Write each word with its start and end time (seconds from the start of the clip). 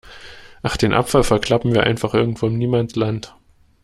Ach, 0.63 0.77
den 0.77 0.93
Abfall 0.93 1.23
verklappen 1.23 1.75
wir 1.75 1.83
einfach 1.83 2.15
irgendwo 2.15 2.47
im 2.47 2.57
Niemandsland. 2.57 3.35